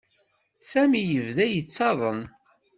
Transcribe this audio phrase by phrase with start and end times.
[0.71, 2.19] Sami yebda yettaḍen.